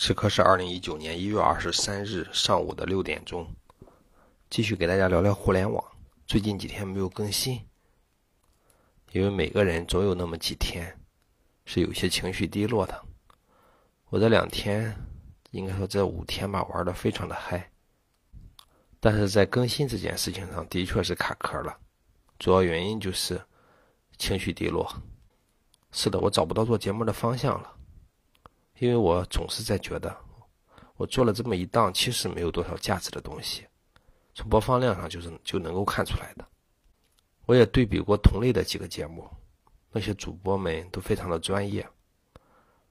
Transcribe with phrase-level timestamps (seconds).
[0.00, 3.44] 时刻是二零一九年一月二十三日上午的六点钟，
[4.48, 5.84] 继续给大家聊聊互联网。
[6.24, 7.60] 最近几天没有更新，
[9.10, 10.96] 因为每个人总有那么几天
[11.64, 13.04] 是有些情绪低落的。
[14.10, 14.96] 我这两天，
[15.50, 17.68] 应该说这五天吧，玩的非常的嗨，
[19.00, 21.76] 但是在更新这件事情上的确是卡壳了，
[22.38, 23.42] 主要原因就是
[24.16, 24.88] 情绪低落。
[25.90, 27.74] 是的，我找不到做节目的方向了。
[28.78, 30.16] 因为我总是在觉得，
[30.96, 33.66] 我做了这么一档其实没有多少价值的东西，
[34.34, 36.46] 从播放量上就是就能够看出来的。
[37.46, 39.28] 我也对比过同类的几个节目，
[39.90, 41.88] 那些主播们都非常的专业，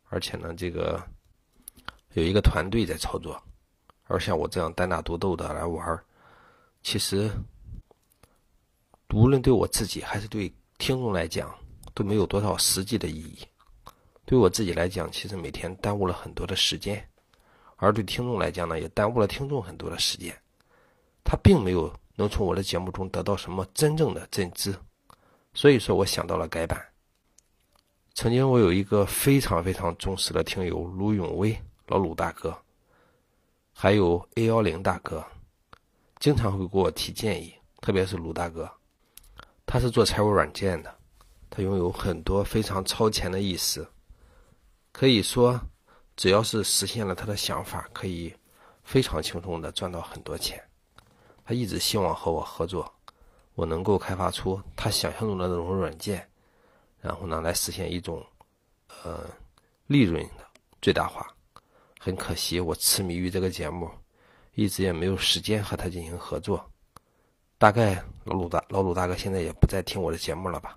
[0.09, 1.01] 而且呢，这个
[2.13, 3.41] 有一个团队在操作，
[4.05, 6.03] 而像我这样单打独斗的来玩，
[6.81, 7.31] 其实
[9.13, 11.55] 无论对我自己还是对听众来讲，
[11.93, 13.39] 都没有多少实际的意义。
[14.27, 17.01] 对我自己来讲，其实每天耽误了很多的时间，
[17.77, 20.37] 而对听众来讲呢，也耽误了听众很多的时间。
[21.23, 24.75] 他并没有能从我的节目中得到什么真正的真知，
[25.53, 26.77] 所以说我想到了改版。
[28.15, 32.53] 曾经我有一个非常非常忠实的听友卢永威老鲁大哥，
[33.71, 35.25] 还有 A 幺零大哥，
[36.19, 38.69] 经常会给我提建议，特别是鲁大哥，
[39.65, 40.93] 他是做财务软件的，
[41.49, 43.87] 他拥有很多非常超前的意识。
[44.97, 45.61] 可以说，
[46.15, 48.33] 只要是实现了他的想法，可以
[48.83, 50.59] 非常轻松的赚到很多钱。
[51.45, 52.91] 他一直希望和我合作，
[53.53, 56.27] 我能够开发出他想象中的那种软件，
[56.99, 58.25] 然后呢，来实现一种
[59.03, 59.23] 呃
[59.85, 60.43] 利润的
[60.81, 61.31] 最大化。
[61.99, 63.87] 很可惜，我痴迷于这个节目，
[64.55, 66.67] 一直也没有时间和他进行合作。
[67.59, 70.75] 大概老鲁大老鲁大哥现在也不再听我的节目了吧？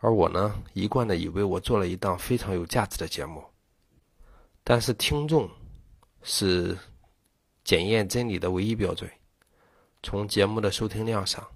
[0.00, 3.44] 而我呢，一贯的以为我做了一档非常有价值的节目，
[4.64, 5.48] 但是听众
[6.22, 6.76] 是
[7.64, 9.10] 检验真理的唯一标准。
[10.02, 11.46] 从节目的收听量上，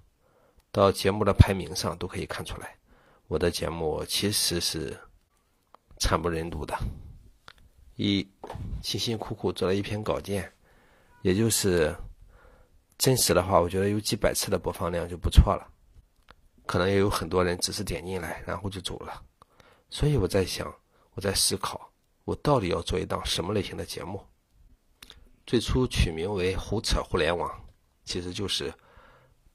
[0.71, 2.75] 到节目的排名上，都可以看出来，
[3.27, 4.95] 我的节目其实是
[5.99, 6.77] 惨不忍睹的。
[7.95, 8.27] 一
[8.83, 10.53] 辛辛苦苦做了一篇稿件，
[11.23, 11.95] 也就是
[12.99, 15.67] 真实的话，我觉得有几百次的播放量就不错了。
[16.65, 19.23] 可能也有很多人只是点进来，然后就走了。
[19.89, 20.73] 所以我在想，
[21.13, 21.89] 我在思考，
[22.23, 24.19] 我到底要做一档什么类型的节目？
[25.45, 27.49] 最初取名为“胡扯互联网”，
[28.03, 28.73] 其实就是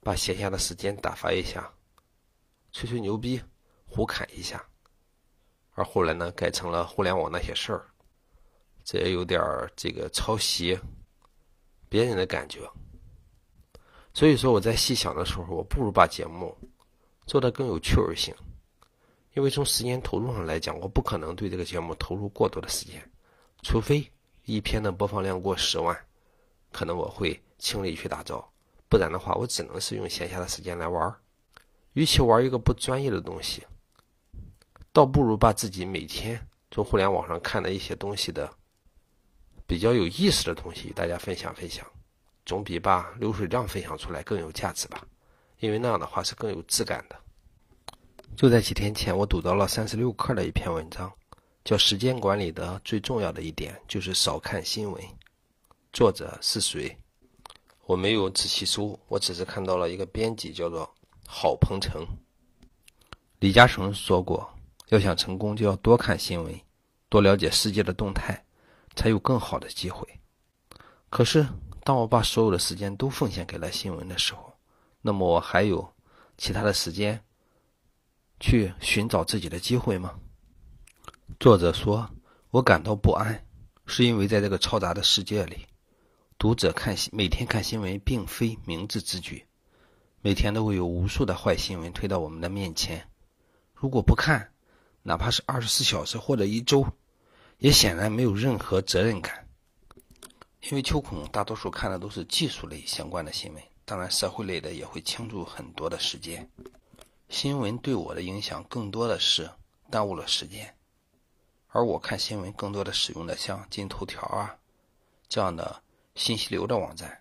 [0.00, 1.68] 把闲暇的时间打发一下，
[2.72, 3.42] 吹吹牛逼，
[3.86, 4.64] 胡侃一下。
[5.72, 7.86] 而后来呢，改成了“互联网那些事儿”，
[8.84, 9.40] 这也有点
[9.74, 10.78] 这个抄袭
[11.88, 12.60] 别人的感觉。
[14.14, 16.56] 所以说，我在细想的时候，我不如把节目。
[17.30, 18.34] 做的更有趣味性，
[19.34, 23.08] 因为从时间投入上来讲，我不可能对这个节目投入过多的时间，
[23.62, 24.04] 除非
[24.46, 25.96] 一篇的播放量过十万，
[26.72, 28.52] 可能我会倾力去打造，
[28.88, 31.14] 不然的话，我只能是用闲暇的时间来玩儿。
[31.92, 33.64] 与其玩一个不专业的东西，
[34.92, 38.52] 倒不如把自己每天从互联网上看的一些东西的
[39.68, 41.86] 比较有意思的东西，大家分享分享，
[42.44, 45.06] 总比把流水账分享出来更有价值吧。
[45.60, 47.16] 因为那样的话是更有质感的。
[48.36, 51.12] 就在几天前，我读到了三十六氪的一篇文章，
[51.64, 55.02] 叫《时间管理的最重要的一点就是少看新闻》。
[55.92, 56.96] 作者是谁？
[57.84, 60.88] 我没有仔细搜，我只是看到了一个编辑叫做
[61.26, 62.06] 郝鹏程。
[63.40, 64.48] 李嘉诚说过，
[64.88, 66.58] 要想成功，就要多看新闻，
[67.08, 68.44] 多了解世界的动态，
[68.94, 70.06] 才有更好的机会。
[71.10, 71.46] 可是，
[71.82, 74.49] 当我把所有的时间都奉献给了新闻的时候，
[75.02, 75.94] 那么我还有
[76.36, 77.22] 其他的时间
[78.38, 80.18] 去寻找自己的机会吗？
[81.38, 82.10] 作者说
[82.50, 83.46] ：“我感到不安，
[83.86, 85.66] 是因为在这个嘈杂的世界里，
[86.36, 89.46] 读者看每天看新闻并非明智之举。
[90.20, 93.08] 每天都会有无数的坏新闻推到我们的面前。
[93.74, 94.52] 如果不看，
[95.02, 96.86] 哪怕是二十四小时或者一周，
[97.56, 99.48] 也显然没有任何责任感。
[100.68, 106.48] 因为秋孔大多数看的都是技术类相关的新闻。”当然，社会类的也会倾注很多的时间。
[107.28, 109.50] 新闻对我的影响更多的是
[109.90, 110.72] 耽误了时间，
[111.70, 114.56] 而我看新闻更多的使用的像今日头条啊
[115.28, 115.82] 这样的
[116.14, 117.20] 信息流的网站，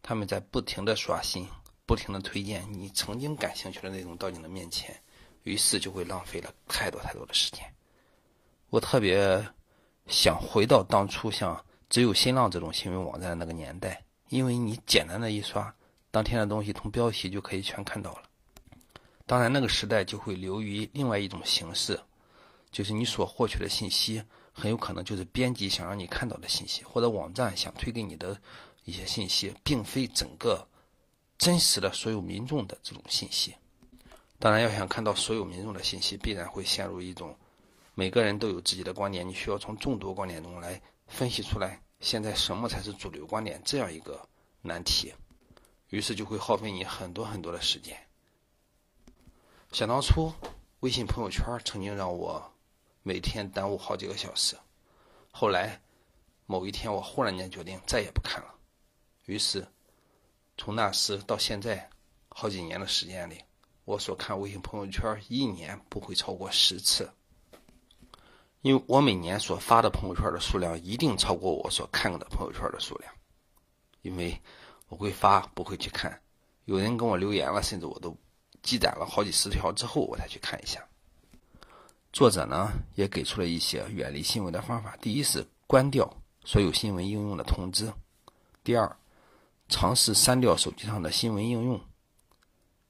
[0.00, 1.46] 他们在不停的刷新，
[1.84, 4.98] 不停的推荐你曾经感兴趣的内容到你的面前，
[5.42, 7.62] 于是就会浪费了太多太多的时间。
[8.70, 9.46] 我特别
[10.06, 15.70] 想回到当初像只有新浪这种新闻网站的那个年代，因为你简单的一刷。
[16.10, 18.22] 当天的东西从标题就可以全看到了。
[19.26, 22.00] 当然，那个时代就会流于另外一种形式，
[22.70, 24.22] 就是你所获取的信息
[24.52, 28.40] 很有可能就是编辑想让你看到的信息，或者网站想推给你的
[28.84, 30.66] 一些信息，并非整个
[31.36, 33.54] 真实的所有民众的这种信息。
[34.38, 37.36] 当然，要想看到所有民众的信息，必然会陷入一种
[37.94, 44.26] 每个人都有自己的观点，你需要从众多观点中来分析出来，现在什么才是主流观点这样一个
[44.62, 45.12] 难题，
[45.88, 47.96] 于是就会耗费你很多很多的时间。
[49.72, 50.32] 想当初，
[50.80, 52.42] 微信朋友圈曾经让我
[53.02, 54.56] 每天耽误好几个小时，
[55.30, 55.80] 后来
[56.46, 58.54] 某一天我忽然间决定再也不看了，
[59.26, 59.66] 于是
[60.56, 61.88] 从那时到现在
[62.28, 63.42] 好几年的时间里。
[63.84, 67.10] 我所看微信朋友圈一年不会超过十次，
[68.60, 73.10] 因为我每年所发的朋友圈的数量一定超过我所看的朋友圈的数量，
[74.02, 74.38] 因为
[74.88, 76.20] 我会发不会去看，
[76.64, 78.16] 有人跟我留言了，甚至我都
[78.62, 80.84] 积攒了好几十条之后我才去看一下。
[82.12, 86.10] 作者呢也给出了一些远离新闻的方法：第一是关掉
[86.44, 87.86] 所有新闻应用的通知；
[88.64, 88.96] 第二，
[89.68, 91.78] 尝试删掉手机上的新闻应用；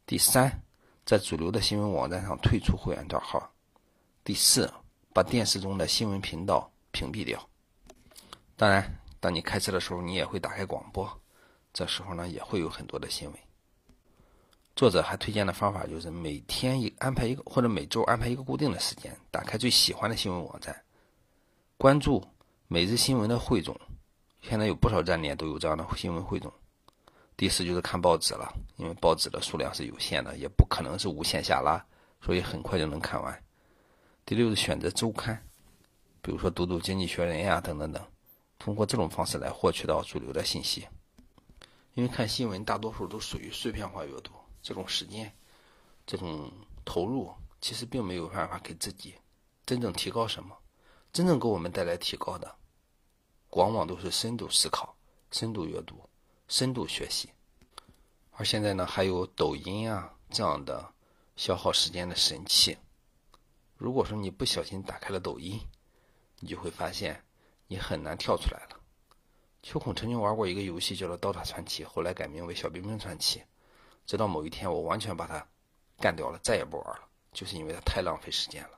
[0.07, 0.63] 第三。
[1.09, 3.51] 在主流的新闻网站上退出会员账号。
[4.23, 4.71] 第四，
[5.15, 7.49] 把电视中的新闻频道屏蔽掉。
[8.57, 11.11] 当然，当你开车的时候，你也会打开广播，
[11.79, 13.41] 这时候呢，也会有很多的新闻。
[14.75, 20.77] 作者还推荐的方法就是每天一安排一个，或者每周安排一个固定的时间，打开最喜欢的新闻网站，
[21.77, 22.21] 关注
[22.67, 23.81] 每日新闻的汇总。
[24.43, 26.53] 现在有不少站点都有这样的新闻汇总。
[27.37, 31.81] 第四就是看报纸了，因为报纸的数量是有限的，也不可能是无限下拉，
[32.21, 33.45] 所以很快就能看完。
[34.27, 35.41] 第六是选择周刊，
[36.23, 38.05] 比如说读读《经济学人》呀，等等等，
[38.59, 40.85] 通过这种方式来获取到主流的信息。
[41.99, 44.31] 因为看新闻大多数都属于碎片化阅读，
[44.63, 45.37] 这种时间、
[46.07, 46.49] 这种
[46.85, 49.17] 投入，其实并没有办法给自己
[49.67, 50.57] 真正提高什么。
[51.13, 52.55] 真正给我们带来提高的，
[53.51, 54.95] 往往都是深度思考、
[55.33, 56.01] 深度阅读。
[56.47, 57.31] 深度学习，
[58.31, 60.95] 而现在呢，还有抖音啊这样的
[61.35, 62.79] 消耗时间的神器。
[63.77, 65.61] 如果说你不小心打开了抖音，
[66.39, 67.25] 你就会发现
[67.67, 68.78] 你很难跳出来了。
[69.63, 73.41] 秋孔曾经玩过一个游戏叫做《刀塔传奇》，后来改名为《小兵兵传奇》。
[74.07, 75.47] 直到某一天，我完全把它
[75.99, 77.01] 干掉了，再也不玩了，
[77.33, 78.71] 就是因为它太浪费时间了。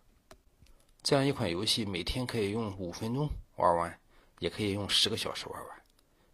[1.02, 4.00] 这样一款游戏，每天可以用五分钟玩完，
[4.40, 5.82] 也可以用十个小时玩完。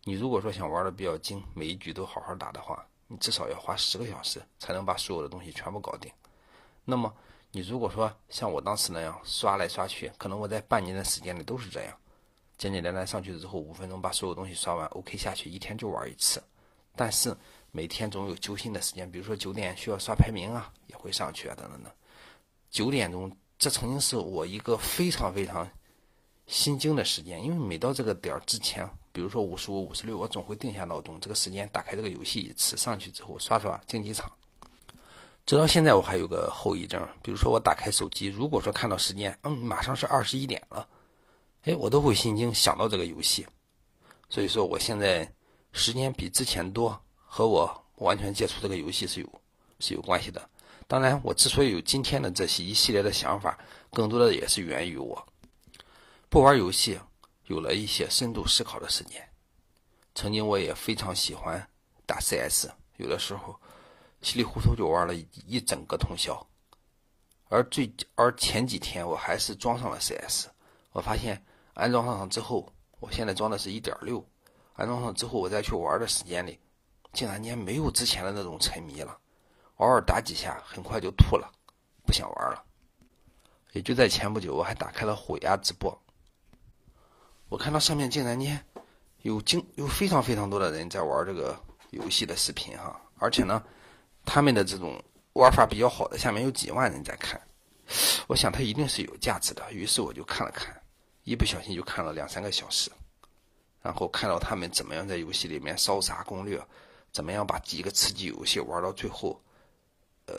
[0.04, 6.10] 你如果说想玩的比较精，每一局都好好打的话，你至少要花十个小时才能把所有的东西全部搞定。
[6.84, 7.12] 那么，
[7.50, 11.94] 你如果说像我当时那样刷来刷去，可能我在半年的时间里都是这样，
[12.58, 16.42] 简简单单上去之后五分钟把所有东西刷完，OK 下去，一天就玩一次。
[16.94, 17.36] 但是
[17.70, 21.92] 每天总有揪心的时间，比如说九点需要刷排名啊，也会上去啊，等等等。
[22.70, 25.68] 九点钟，这曾经是我一个非常非常
[26.46, 28.88] 心惊的时间，因为每到这个点儿之前。
[29.12, 34.30] 比如说五十五、五十六，我总会定下闹钟，这个时间打开这个游戏一次，上去之后刷刷竞技场。
[35.46, 40.86] 直到现在我还有个后遗症，比如说我打开手机，如果说看到时间，嗯，马上是二十一点了，
[41.66, 43.46] 哎，我都会心惊，想到这个游戏。
[44.28, 45.30] 所以说我现在
[45.72, 49.40] 时间比之前多，和我完全接触这个游戏是有
[49.80, 50.48] 是有关系的。
[50.86, 53.58] 当然，我之所以有今天的这些一系列的想法，
[53.90, 55.26] 更多的也是源于我
[56.28, 56.98] 不玩游戏。
[57.46, 59.24] 有了一些深度思考的时间。
[60.16, 61.64] 曾经我也非常喜欢
[62.04, 63.54] 打 CS，有的时候
[64.20, 66.44] 稀里糊涂就玩了一整个通宵。
[67.48, 70.48] 而最而前几天我还是装上了 CS，
[70.90, 71.40] 我发现
[71.76, 72.66] 安装上之后，
[73.00, 74.26] 我现在装的是一点六，
[74.72, 76.58] 安装上之后我再去玩的时间里，
[77.12, 79.18] 竟然间没有之前的那种沉迷了，
[79.76, 81.52] 偶尔打几下，很快就吐了，
[82.06, 82.64] 不想玩了。
[83.72, 85.94] 也就在前不久，我还打开了虎牙直播。
[87.50, 88.58] 我看到上面竟然间
[89.20, 91.54] 有经有非常非常多的人在玩这个
[91.90, 93.62] 游戏的视频哈，而且呢，
[94.24, 94.98] 他们的这种
[95.34, 97.38] 玩法比较好的，下面有几万人在看。
[98.26, 100.74] 我想他一定是有价值的，于是我就看了看，
[101.26, 102.88] 一不小心就看了两三个小时，
[103.82, 106.64] 然后看到他们怎么样在游戏里面烧杀攻略，
[107.10, 109.40] 怎么样把几个吃鸡游戏玩到最后，
[110.26, 110.36] 呃，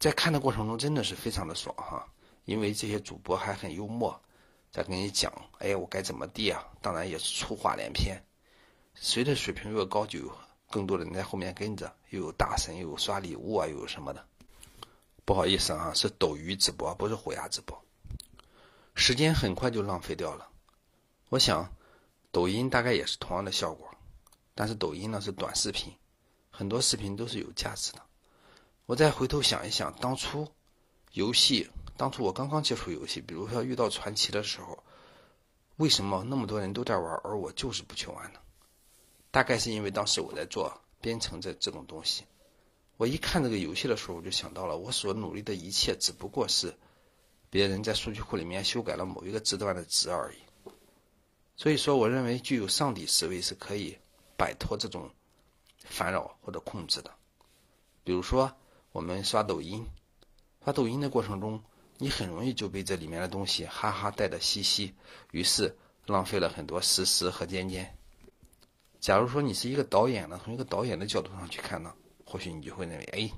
[0.00, 2.04] 在看的过程中真的是非常的爽哈，
[2.44, 4.20] 因为这些主播还很幽默。
[4.72, 6.66] 在跟你讲，哎，我该怎么地啊？
[6.82, 8.20] 当然也是粗话连篇。
[8.94, 10.30] 随着水平越高，就有
[10.68, 14.26] 更多的人在后面跟着，又有大神，又有刷礼物啊，又有什么的。
[15.24, 17.80] 不好意思啊，是斗鱼直播，不是虎牙直播。
[18.98, 20.48] 时间很快就浪费掉了。
[21.28, 21.72] 我想，
[22.32, 23.88] 抖音大概也是同样的效果，
[24.56, 25.94] 但是抖音呢是短视频，
[26.50, 28.02] 很多视频都是有价值的。
[28.86, 30.48] 我再回头想一想，当初
[31.12, 31.70] 游戏。
[31.96, 34.82] 当初我刚刚接触游戏，比如说遇到传奇的时候，
[35.76, 38.40] 为什么那么多人都在玩，而我就是不去玩呢？
[39.30, 42.24] 大概是因为当时我在做编程这这种东西，
[42.96, 46.76] 我一看这个游戏的时候，我就想到了我所努力的一切只不过是
[47.50, 50.70] 别人在数据库里面修改了某一个字段的值而已。
[51.56, 53.96] 所以说，我认为具有上帝思维是可以
[54.36, 55.10] 摆脱这种
[55.84, 57.10] 烦扰或者控制的。
[58.04, 58.52] 比如说，
[58.92, 59.84] 我们刷抖音，
[60.64, 61.62] 刷抖音的过程中。
[62.00, 64.94] 你很容易就被这里面的东西哈哈带的嘻嘻，
[65.32, 65.76] 于是
[66.06, 67.92] 浪费了很多时时和尖尖。
[69.00, 71.92] 假如说你是一个导演呢，从一个导演的角度上去看呢，
[72.24, 73.28] 或许你就会认为，哎，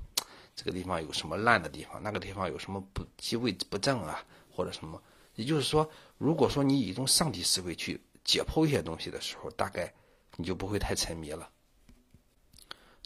[0.55, 5.01] 这个地方有什么烂的地方，那个地方有什么不机位不正啊，或者什么。
[5.35, 9.93] 也就是说，如果说你以一种上帝思维去解剖一些东西的时候，大概
[10.35, 11.49] 你就不会太沉迷了。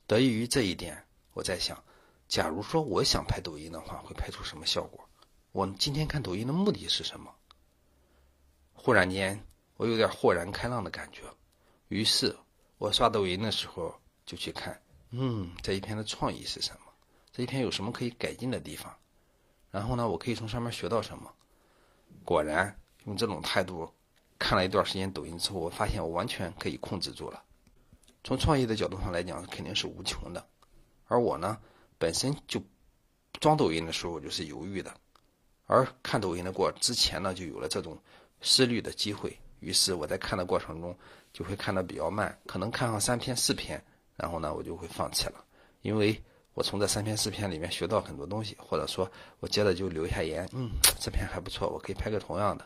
[0.07, 1.83] 得益于这一点，我在想，
[2.27, 5.07] 假如说我想拍抖音的话，会拍出什么效果？
[5.51, 7.33] 我今天看抖音的目的是什么？
[8.73, 9.45] 忽然间，
[9.77, 11.21] 我有点豁然开朗的感觉。
[11.87, 12.35] 于是，
[12.77, 16.84] 我刷抖音的时候就去看，嗯，这一篇的创意是什么？
[17.35, 18.95] 这一篇有什么可以改进的地方？
[19.69, 21.29] 然后呢，我可以从上面学到什么？
[22.23, 22.73] 果然，
[23.03, 23.91] 用这种态度
[24.39, 27.43] 看了一段时间抖音之后，我发现我完全可以控制住了。
[28.23, 30.47] 从创意的角度上来讲，肯定是无穷的。
[31.07, 31.59] 而我呢，
[31.97, 32.63] 本身就
[33.41, 34.95] 装抖音的时候，我就是犹豫的。
[35.65, 38.01] 而看抖音的过之前呢，就有了这种
[38.39, 39.37] 失律的机会。
[39.59, 40.97] 于是我在看的过程中
[41.33, 43.83] 就会看的比较慢，可能看上三篇四篇，
[44.15, 45.43] 然后呢我就会放弃了，
[45.81, 46.17] 因为
[46.55, 52.65] 我从这三篇四篇里面学到很多东西，或者说我接着就留下言，嗯，这篇还不错，我可以拍个同样的。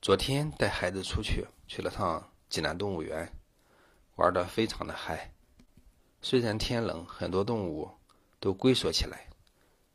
[0.00, 3.30] 昨天带孩子出去去了趟济南动物园，
[4.14, 5.32] 玩的非常的嗨。
[6.22, 7.90] 虽然天冷，很多动物
[8.38, 9.26] 都龟缩起来，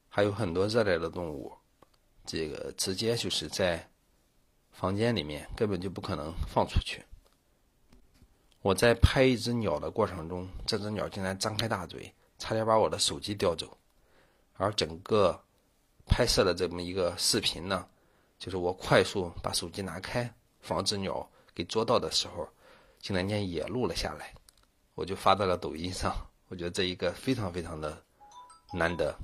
[0.10, 1.54] 还有很多热带的动物。
[2.26, 3.88] 这个直接就是在
[4.72, 7.02] 房间里面，根本就不可能放出去。
[8.62, 13.78] 我在拍一只鸟的过程中，这只鸟竟然张开大嘴，差点把我的手机叼走。
[14.54, 15.40] 而整个
[16.06, 17.88] 拍摄的这么一个视频呢，
[18.40, 22.48] 就是我快速把手机拿开，防止鸟给捉到的时候，
[23.00, 24.34] 竟然间也录了下来，
[24.94, 26.16] 我就发到了抖音上。
[26.48, 28.02] 我觉得这一个非常非常的
[28.72, 29.18] 难得，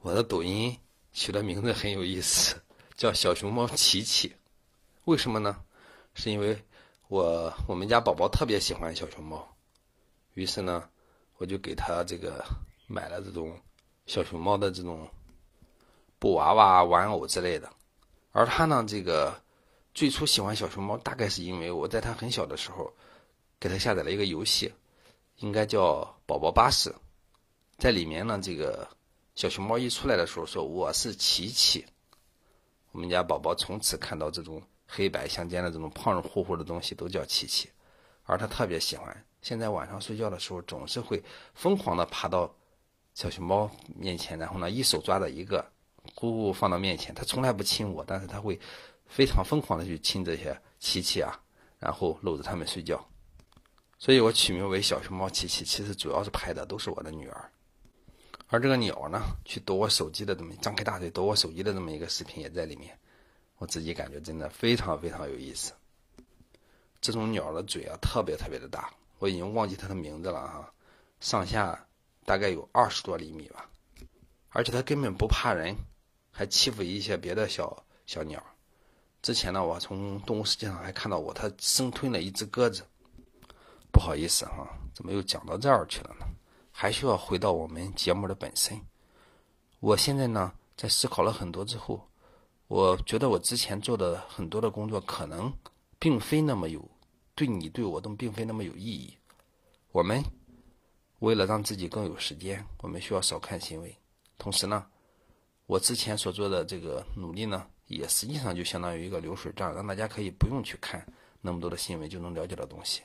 [0.00, 0.76] 我的抖音。
[1.16, 2.60] 取的名字很有意思，
[2.96, 4.34] 叫小熊猫琪琪。
[5.04, 5.62] 为什么呢？
[6.12, 6.60] 是因为
[7.06, 9.48] 我我们家宝宝特别喜欢小熊猫，
[10.32, 10.90] 于是呢，
[11.36, 12.44] 我就给他这个
[12.86, 13.58] 买了这种
[14.06, 15.08] 小熊猫的这种
[16.18, 17.70] 布娃娃、玩偶之类的。
[18.32, 19.34] 而他呢，这个
[19.94, 22.92] 最初喜欢小熊猫，大概是因为我在他很小的时候
[23.58, 24.72] 给他下载了一个游戏，
[25.36, 26.90] 应该叫《宝宝巴士》，
[27.78, 28.88] 在里面呢，这个。
[29.34, 31.84] 小熊猫一出来的时候说：“我是琪琪。”
[32.92, 37.68] 我们家宝宝从此看到这种黑白相间的这种胖乎乎的东西都叫琪琪，
[38.22, 39.26] 而他特别喜欢。
[39.44, 41.22] 现在晚上睡觉的时候总是会
[41.52, 42.50] 疯狂的爬到
[43.12, 45.62] 小熊猫面前，然后呢一手抓着一个，
[46.14, 47.14] 呼呼放到面前。
[47.14, 48.58] 它从来不亲我，但是它会
[49.06, 51.38] 非常疯狂的去亲这些琪琪啊，
[51.78, 53.06] 然后搂着他们睡觉。
[53.98, 57.50] 所以我取名为小熊猫琪琪，其实主要是拍的都是我的女儿。
[58.46, 62.98] 而这个鸟呢，去夺我手机的这么张开大嘴夺我手机的这么一个视频也在里面，
[63.58, 65.74] 我自己感觉真的非常非常有意思。
[67.02, 68.90] 这种鸟的嘴啊，特别特别的大，
[69.24, 70.70] 我已经忘记它的名字了哈，
[71.18, 71.86] 上下
[72.26, 73.66] 大概有二十多厘米吧，
[74.50, 75.74] 而且它根本不怕人，
[76.30, 78.44] 还欺负一些别的小小鸟。
[79.22, 82.84] 之前呢，我从动物世界上还看到过它生吞了一只鸽子。
[83.90, 86.26] 不好意思哈，怎么又讲到这儿去了呢？
[86.70, 88.78] 还需要回到我们节目的本身。
[89.80, 92.06] 我现在呢，在思考了很多之后，
[92.68, 95.50] 我觉得我之前做的很多的工作可能
[95.98, 96.86] 并非那么有
[97.34, 99.16] 对你对我都并非那么有意义。
[99.92, 100.22] 我们
[101.20, 103.92] 为了让自己更有时间，我们需要少看新闻。
[104.38, 104.86] 同时呢，
[105.66, 111.06] 我之前所做的这个努力呢，也实际上就相当于一个流水账，让大家可以不用去看
[111.40, 113.02] 那么多的新闻就能了解的东西。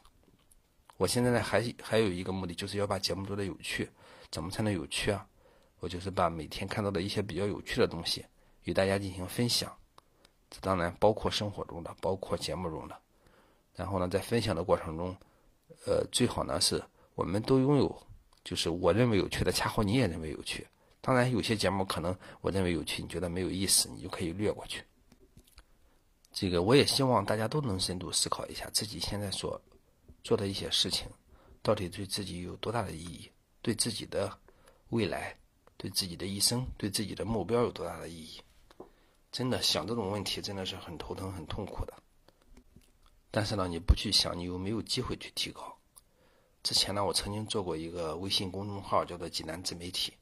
[0.98, 3.90] 我现在呢，还还有一个目的，就是要把节目做的有趣。
[4.32, 5.26] 怎么才能有趣啊？
[5.80, 8.26] 我就是把每天看到的一些比较有趣的东西
[8.64, 9.76] 与大家进行分享。
[10.50, 13.00] 这当然包括生活中的，包括节目中的。
[13.80, 15.16] 然后呢，在分享的过程中，
[15.86, 16.84] 呃，最好呢是
[17.16, 18.08] 我们都拥有，
[18.44, 20.68] 就是我认为有趣的，恰好你也认为有趣。
[21.00, 24.84] 当然，有些节目可能我认为有趣，你觉得没有意思，你就可以略过去。
[26.34, 29.60] 这个我也希望大家都能深度思考一下自己现在所。
[30.22, 31.08] 做的一些事情，
[31.62, 33.32] 到底对自己有多大的意义？
[33.62, 34.30] 对自己的
[34.90, 35.34] 未来，
[35.78, 38.42] 对自己的一生，对自己的目标有多大的意义？
[39.32, 41.94] 真的想这种问题，真的是很头疼、很痛苦的。
[43.32, 45.76] 但是呢，你不去想，你有没有机会去提高？
[46.64, 50.14] 之前呢，我曾经做过一个微信公众号，叫做“济南自媒体”，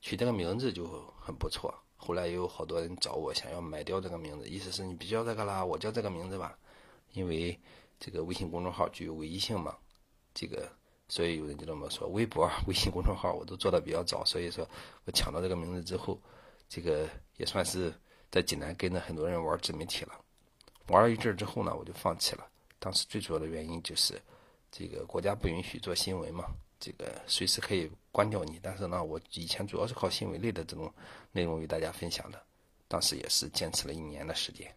[0.00, 0.86] 取这个名字就
[1.20, 1.74] 很不错。
[1.96, 6.56] 后来也有好多人找我，想要买掉这个名字，意思是你别叫这个啦，我叫这个名字吧，
[7.12, 7.58] 因为
[7.98, 9.76] 这个微信公众号具有唯一性嘛。
[10.32, 10.70] 这个，
[11.08, 12.06] 所以有人就这么说。
[12.08, 14.68] 微博、微信公众号我都做的比较早，所以说
[15.06, 16.20] 我抢到这个名字之后，
[16.68, 17.92] 这个也算是
[18.30, 20.12] 在济南跟着很多人玩自媒体了。
[20.88, 22.46] 玩了一阵之后呢，我就放弃了。
[22.78, 24.20] 当时最主要的原因就是，
[24.70, 26.44] 这个国家不允许做新闻嘛，
[26.78, 28.58] 这个随时可以关掉你。
[28.62, 30.92] 但是呢，我以前主要是靠新闻类的这种
[31.32, 32.40] 内容与大家分享的，
[32.86, 34.72] 当时也是坚持了一年的时间。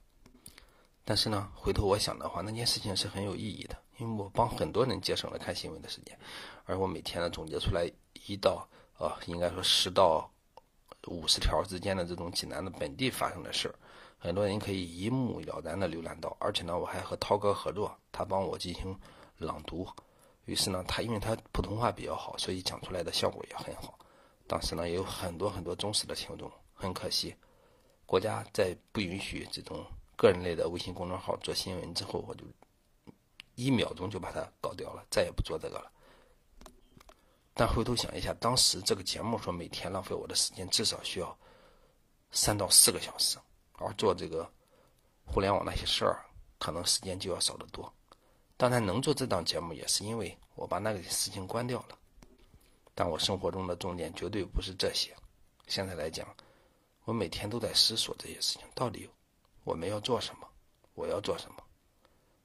[1.06, 6.18] 但是呢，回头我想的话，那件事情是很有意义的，因为我帮很多人节省了看新闻的时间，
[6.66, 7.90] 而我每天呢总结出来
[8.28, 10.30] 一到呃，应该说十到
[11.08, 13.76] 五十条之间的这种济南的本地发生的事儿。
[14.24, 18.96] 很多人可以一目了然的浏览到，而且呢，我还和涛哥合作，他帮我进行
[19.40, 19.88] 朗读。
[20.46, 23.98] 于是呢，他因为他普通话比较好，所以讲出来的效果也很好。
[24.46, 26.52] 当时呢，也有很多很多忠实的听众。
[26.72, 27.36] 很可惜，
[28.06, 29.84] 国家在不允许这种
[30.16, 32.44] 个人类的微信公众号做新闻之后，我就
[33.56, 35.92] 一秒钟就把它搞掉了，再也不做这个了。
[37.56, 41.36] 但回头想一下，当时这个节目说每天浪费我的时间至少需要
[42.30, 43.40] 三到四个小时。
[43.82, 44.50] 而做这个
[45.26, 46.24] 互联网那些事儿，
[46.60, 47.92] 可能时间就要少得多。
[48.58, 51.98] 当然，能做这档节目也是因为我把那个事情关掉了。
[52.94, 55.16] 但我生活中的重点绝对不是这些。
[55.68, 56.28] 现在来讲，
[57.06, 59.10] 我每天都在思索这些事情到底
[59.64, 60.48] 我们要做什么，
[60.94, 61.58] 我要做什么。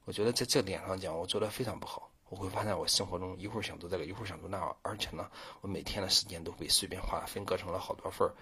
[0.05, 2.11] 我觉得在这点上讲，我做的非常不好。
[2.29, 8.35] 我会发现我生活中一会儿想做这个，一会儿想做那，而且呢，我每天的时间都被随便划分割成了好多份儿。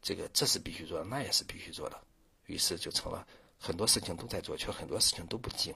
[0.00, 2.00] 这个这是必须做的，那也是必须做的。
[2.48, 3.24] 于是就成了
[3.58, 5.72] 很多事情都在做，却很多事情都不精。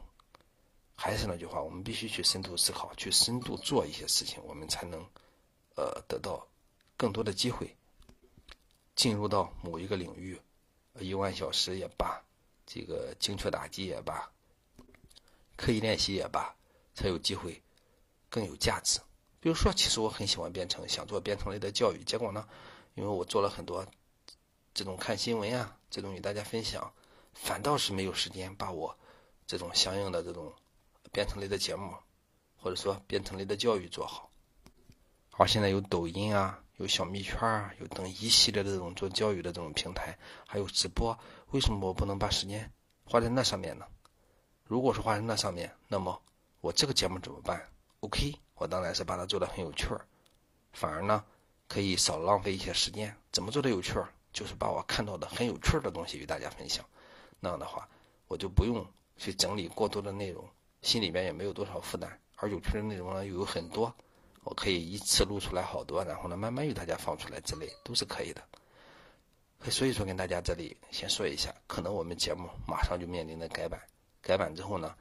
[0.96, 5.00] 还是那句话，我们必须去深度思考，去深度做一些事情，我们才能，
[5.76, 6.46] 呃，得到
[6.96, 7.76] 更多的机会，
[8.94, 10.40] 进入到某一个领域，
[10.98, 12.22] 一万小时也罢，
[12.64, 14.30] 这个精确打击也罢，
[15.56, 16.54] 刻意练习也罢，
[16.94, 17.60] 才有机会
[18.30, 18.98] 更有价值。
[19.40, 22.48] 比如说，其实我很喜欢编程，想做编程类的教育，结果呢，
[22.94, 23.86] 因为我做了很多。
[24.74, 26.92] 这种看新闻啊，这种与大家分享，
[27.34, 28.96] 反倒是没有时间把我
[29.46, 30.52] 这种相应的这种
[31.12, 31.94] 编程类的节目，
[32.56, 34.30] 或者说编程类的教育做好。
[35.32, 41.18] 而现在有抖音啊，有小蜜圈啊，有等一系列的这种做教育的这种平台，还有直播，
[41.50, 42.70] 为什么我不能把时间
[43.04, 43.86] 花在那上面呢？
[44.64, 46.22] 如果是花在那上面，那么
[46.60, 47.68] 我这个节目怎么办
[48.00, 50.06] ？OK，我当然是把它做的很有趣儿，
[50.72, 51.22] 反而呢
[51.68, 53.14] 可以少浪费一些时间。
[53.32, 54.08] 怎么做的有趣儿？
[54.32, 56.84] 就是把我看到的很有趣的东西与大家分享，
[57.38, 57.88] 那样的话，
[58.28, 60.48] 我就不用去整理过多的内容，
[60.80, 62.18] 心里面也没有多少负担。
[62.36, 63.94] 而有趣的内容呢，又有很多，
[64.42, 68.42] 我可以一次录出来好多，然后呢，慢慢与大家放出来之类，都是可以的。
[69.70, 73.80] 所以说，跟大家这里先说一下，可能我们节目马上就面临着改版，
[74.20, 74.92] 改版之后呢，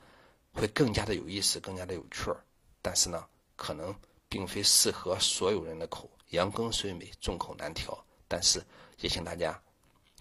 [0.54, 2.44] 会更加的有意思，更加的有趣儿。
[2.80, 3.96] 但是呢，可能
[4.30, 7.98] 并非适合所有人的口，羊羹虽美，众口难调。
[8.32, 8.66] 但是。
[9.04, 9.64] 也请大家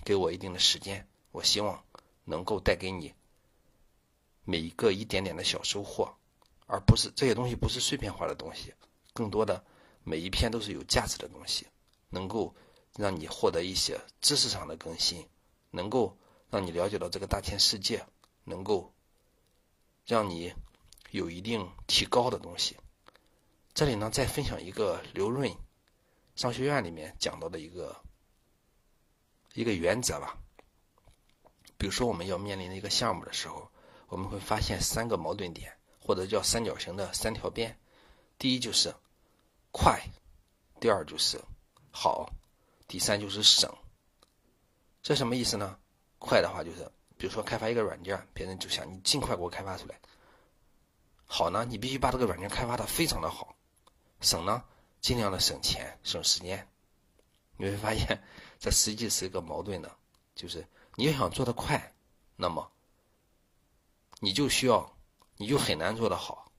[0.06, 1.84] 给我一定的时间，我希望
[2.24, 3.12] 能够带给你
[4.42, 6.16] 每一个一点点的小收获，
[6.66, 8.72] 而不是这些东西不是碎片化的东西，
[9.12, 9.62] 更多的
[10.02, 11.66] 每一篇都是有价值的东西，
[12.08, 12.54] 能够
[12.96, 15.28] 让你获得一些知识上的更新，
[15.70, 16.16] 能够
[16.48, 18.06] 让你了解到这个大千世界，
[18.44, 18.94] 能够
[20.06, 20.54] 让你
[21.10, 22.78] 有一定提高的东西。
[23.74, 25.54] 这里呢，再分享一个刘润
[26.40, 27.94] 商学院里面讲到的一个。
[29.54, 30.38] 一个原则吧，
[31.76, 33.68] 比如说我们要面临的一个项目的时候，
[34.06, 37.76] 我们会发现三个矛盾点，或者叫三角形的三条边。
[38.38, 38.94] 第一就是
[39.72, 40.00] 快，
[40.80, 41.38] 第二就是
[41.90, 42.32] 好，
[42.86, 43.70] 第三就是省。
[45.02, 45.76] 这什么意思呢？
[46.20, 50.00] 快的话就是，比如说开发一个软件，别人就想你尽快给我开发出来。
[51.26, 53.54] 好呢，你必须把这个软件开发的非常的好。
[54.20, 54.62] 省呢，
[55.00, 56.68] 尽量的省钱省时间。
[57.56, 58.22] 你会发现。
[58.62, 59.90] 这实际是一个矛盾的，
[60.34, 61.94] 就是你要想做得快，
[62.36, 62.70] 那么
[64.18, 64.94] 你就需要，
[65.38, 66.52] 你就很难做得好。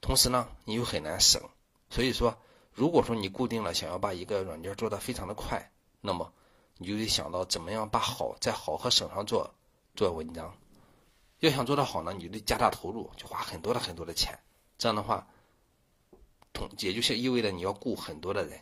[0.00, 1.42] 同时呢，你又很难省。
[1.90, 2.34] 所以说，
[2.72, 6.32] 如果说你固定了想要把一个软件做得非常的快，那么
[6.78, 9.52] 你就得想到怎么样把好在好和省上做
[9.94, 10.56] 做文章。
[11.40, 14.38] 要想做得好呢，你就得加大投入，就花很多的很多的钱。
[14.78, 15.26] 这样的话，
[16.52, 18.60] 同也就是意味着你要雇很多的人。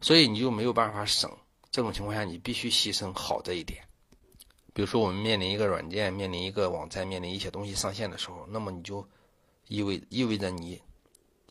[0.00, 1.30] 所以你就没有办法省，
[1.70, 3.82] 这种情况下你必须牺牲好这一点。
[4.74, 9.08] 比如说我们面临一个软件、面临一个网站、面临一些东西上线的时候，那么你就
[9.68, 10.80] 意味意味着你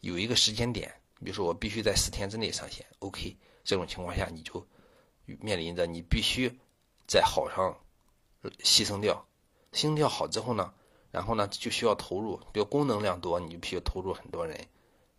[0.01, 4.65] 有一个时间点，比如说我必须在十天之内上线，OK，这种情况下你就
[5.39, 6.47] 面临着你必须
[7.07, 7.75] 在好上
[8.59, 9.27] 牺牲掉，
[9.73, 10.71] 牺牲掉好之后呢，
[11.15, 14.67] 然后呢就需要投入，比如功能量多，你就必须投入很多人。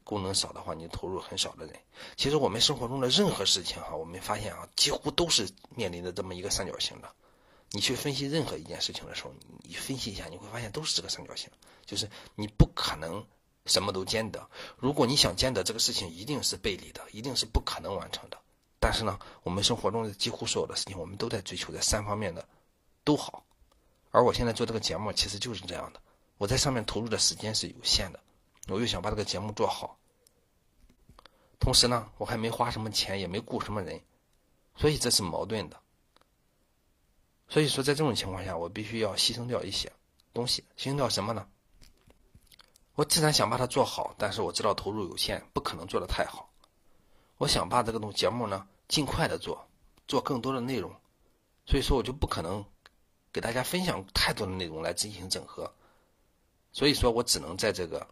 [0.04, 1.74] 功能少的话，你投入很少的人。
[2.16, 7.10] 其实我们生活中的任何事情哈，我们发现啊，几乎都是面临着这么一个三角形的。
[7.70, 9.32] 你去分析任何一件事情的时候，
[9.62, 11.50] 你分析一下，你会发现都是这个三角形，
[11.86, 13.24] 就是你不可能
[13.64, 14.48] 什么都兼得。
[14.76, 18.38] 如果你想兼得这个事情，一定是背离的，一定是不可能完成的。
[18.78, 22.46] 但是呢，我们生活中的几乎所有的事情，我们都在追求这三方面的
[23.02, 23.42] 都好。
[24.16, 26.00] 而我现在做这个节目，其实就是这样的。
[26.38, 28.20] 我在上面投入的时间是有限的。
[28.68, 29.98] 我又想把这个节目做好，
[31.60, 34.00] 同时呢，我还没花什么钱，也没雇什么人，
[34.74, 35.78] 所以这是矛盾的。
[37.46, 39.92] 所以说，在这种情况下，我必须要牺牲掉一些
[40.32, 40.64] 东西。
[40.78, 41.46] 牺牲掉什么呢？
[42.94, 46.48] 我自然想把它做好，但是我知道投入有限，不可能做得太好。
[47.36, 49.68] 我想把这个东节目呢尽快的做，
[50.08, 50.90] 做更多的内容，
[51.66, 52.64] 所以说我就不可能
[53.36, 55.70] 给大家分享太多的内容来进行整合。
[56.72, 58.06] 所以说我只能在这个。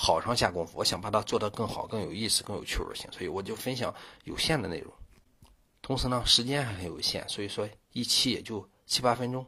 [0.00, 4.92] 好上下功夫，我想把它做得更好、更有意思、更有趣味性，所以我就分享有限的内容。
[5.82, 9.44] 同时呢，时间还很有限，所以说一期也就七八分钟。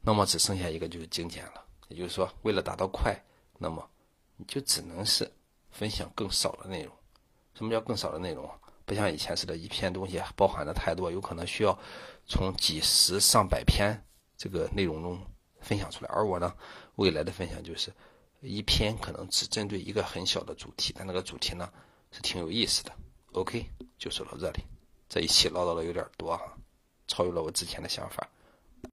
[0.00, 3.14] 那么只剩下一个就是精简了，也就是说，为了达到快，
[3.58, 3.86] 那么
[4.38, 5.30] 你就只能是
[5.70, 6.96] 分享更少的内容。
[7.52, 8.50] 什么叫更少的内容？
[8.90, 11.78] 不像以前似的，一篇东西包含的太多，有可能需要
[12.26, 13.96] 从几十上百篇
[14.36, 15.24] 这个内容中
[15.60, 16.10] 分享出来。
[16.12, 16.52] 而我呢，
[16.96, 17.92] 未来的分享就是。
[18.42, 21.70] 一篇可能只针对一个很小的主题，但那个主题呢
[22.10, 22.92] 是挺有意思的。
[23.32, 23.66] OK，
[23.98, 24.64] 就说到这里，
[25.10, 26.56] 这一期唠叨的有点多哈，
[27.06, 28.26] 超越了我之前的想法。